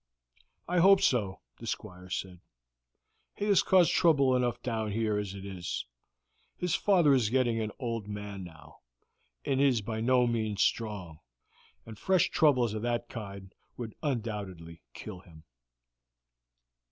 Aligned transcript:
"I 0.67 0.79
hope 0.79 0.99
so," 0.99 1.41
the 1.59 1.67
Squire 1.67 2.09
said. 2.09 2.39
"He 3.35 3.45
has 3.45 3.61
caused 3.61 3.91
trouble 3.91 4.35
enough 4.35 4.59
down 4.63 4.93
here 4.93 5.15
as 5.19 5.35
it 5.35 5.45
is; 5.45 5.85
his 6.57 6.73
father 6.73 7.13
is 7.13 7.29
getting 7.29 7.61
an 7.61 7.71
old 7.77 8.07
man 8.07 8.43
now, 8.43 8.79
and 9.45 9.61
is 9.61 9.81
by 9.81 10.01
no 10.01 10.25
means 10.25 10.63
strong, 10.63 11.19
and 11.85 11.99
fresh 11.99 12.31
troubles 12.31 12.73
of 12.73 12.81
that 12.81 13.09
kind 13.09 13.53
would 13.77 13.93
undoubtedly 14.01 14.81
kill 14.95 15.19
him." 15.19 15.43